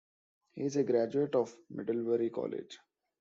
He 0.53 0.63
is 0.63 0.77
a 0.77 0.83
graduate 0.83 1.35
of 1.35 1.55
Middlebury 1.69 2.31
College. 2.31 2.79